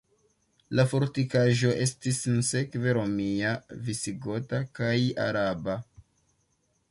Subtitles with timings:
[0.77, 3.53] La fortikaĵo estis sinsekve romia,
[3.89, 4.95] visigota kaj
[5.27, 5.79] araba.